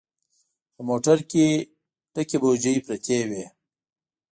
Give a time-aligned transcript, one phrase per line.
[0.73, 1.45] په موټر کې
[2.13, 3.45] ډکې بوجۍ پرتې وې.